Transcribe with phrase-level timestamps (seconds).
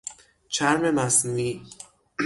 [0.49, 1.63] چرم مصنوعی